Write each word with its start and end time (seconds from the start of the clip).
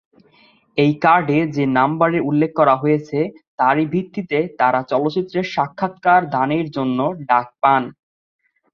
এই 0.77 0.91
কার্ডে 1.03 1.39
যে 1.55 1.63
নম্বরের 1.77 2.21
উল্লেখ 2.21 2.51
করা 2.55 2.75
হয়েছে, 2.77 3.19
তারই 3.59 3.85
ভিত্তিতে 3.85 4.39
তারা 4.59 4.79
চলচ্চিত্রে 4.91 5.39
সাক্ষাৎকার 5.53 6.21
দানের 6.29 6.67
জন্য 6.71 6.99
ডাক 7.29 7.47
পান। 7.61 7.83